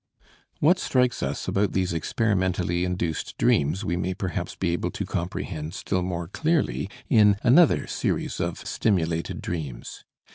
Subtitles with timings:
[0.59, 5.75] What strikes us about these experimentally induced dreams we may perhaps be able to comprehend
[5.75, 10.03] still more clearly in another series of stimulated dreams.